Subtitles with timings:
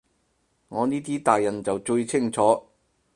[0.69, 2.65] 我呢啲大人就最清楚